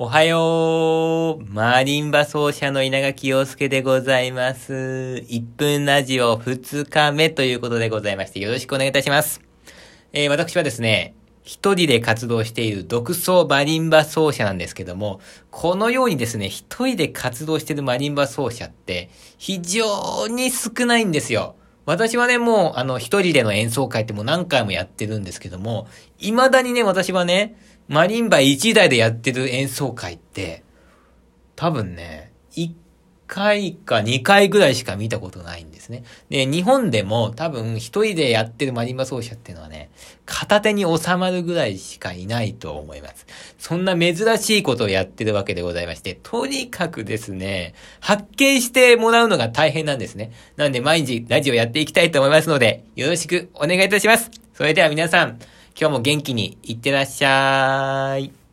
[0.00, 4.72] おはようマリンバ奏者の稲垣陽介でございます。
[5.28, 9.40] 1分ラジオ2日目ということでございまして、よろしくお願いいたします。
[10.12, 15.18] えー、私はですね、一人で活動している独奏マリンバ奏者なんですけども、
[15.50, 21.56] このようにですね、一人で活動しているマリンバ奏者って非常に少ないんですよ。
[21.88, 25.88] 私はね、もう、あの、一人での演奏会ってもう何回もやってるんですけども、
[26.18, 27.56] 未だにね、私はね、
[27.88, 30.64] マリンバ一台でやってる演奏会って、
[31.56, 32.76] 多分ね、一
[33.26, 36.04] 回か二回ぐらいしか見たことないんですね。
[36.28, 39.90] で、日本でも多分一人でやってるマリンバ奏者っていうのはね、
[40.26, 43.26] 片手に収まるぐらいしかいないと思います。
[43.58, 50.32] そんな珍しいことをやってるわけでございまして、とにかくですね、発見してもらうのが大変なんですね。
[50.56, 54.30] なんで毎日ラジオやっていきたいと思いますので、よろしくお願いいたします。
[54.54, 55.38] それでは皆さん、
[55.80, 58.47] 今日も元気にいってらっしゃい。